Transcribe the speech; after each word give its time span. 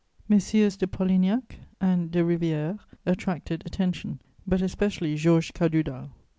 Messieurs 0.27 0.75
de 0.79 0.87
Polignac 0.87 1.59
and 1.79 2.09
de 2.09 2.23
Rivière 2.23 2.79
attracted 3.05 3.61
attention, 3.67 4.17
but 4.47 4.63
especially 4.63 5.15
Georges 5.15 5.51
Cadoudal. 5.51 6.09